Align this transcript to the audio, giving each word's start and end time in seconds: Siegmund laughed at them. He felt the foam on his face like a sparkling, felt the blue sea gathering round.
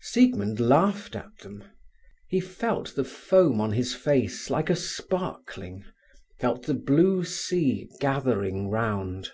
Siegmund 0.00 0.60
laughed 0.60 1.16
at 1.16 1.36
them. 1.38 1.64
He 2.28 2.38
felt 2.38 2.94
the 2.94 3.02
foam 3.02 3.60
on 3.60 3.72
his 3.72 3.92
face 3.92 4.48
like 4.48 4.70
a 4.70 4.76
sparkling, 4.76 5.84
felt 6.38 6.62
the 6.62 6.74
blue 6.74 7.24
sea 7.24 7.88
gathering 7.98 8.68
round. 8.70 9.32